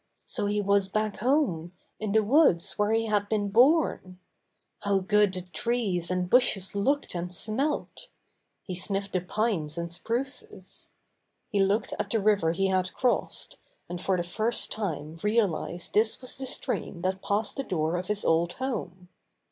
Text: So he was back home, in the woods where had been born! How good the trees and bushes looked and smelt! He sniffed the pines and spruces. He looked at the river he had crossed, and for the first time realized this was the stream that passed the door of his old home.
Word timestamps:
So 0.25 0.47
he 0.47 0.59
was 0.61 0.89
back 0.89 1.17
home, 1.17 1.73
in 1.99 2.11
the 2.13 2.23
woods 2.23 2.79
where 2.79 2.99
had 3.07 3.29
been 3.29 3.49
born! 3.49 4.17
How 4.79 4.97
good 4.97 5.31
the 5.31 5.43
trees 5.43 6.09
and 6.09 6.27
bushes 6.27 6.73
looked 6.73 7.13
and 7.13 7.31
smelt! 7.31 8.07
He 8.63 8.73
sniffed 8.73 9.13
the 9.13 9.19
pines 9.21 9.77
and 9.77 9.91
spruces. 9.91 10.89
He 11.49 11.59
looked 11.59 11.93
at 11.99 12.09
the 12.09 12.19
river 12.19 12.51
he 12.51 12.69
had 12.69 12.95
crossed, 12.95 13.57
and 13.87 14.01
for 14.01 14.17
the 14.17 14.23
first 14.23 14.71
time 14.71 15.19
realized 15.21 15.93
this 15.93 16.19
was 16.19 16.35
the 16.35 16.47
stream 16.47 17.01
that 17.03 17.21
passed 17.21 17.55
the 17.57 17.63
door 17.63 17.95
of 17.95 18.07
his 18.07 18.25
old 18.25 18.53
home. 18.53 19.07